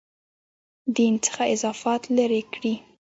دین 0.95 1.13
څخه 1.25 1.43
اضافات 1.55 2.01
لرې 2.17 2.41
کړي. 2.53 2.73